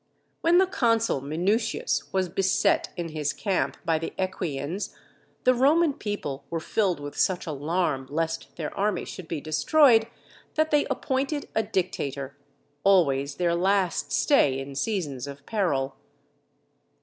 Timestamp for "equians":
4.17-4.95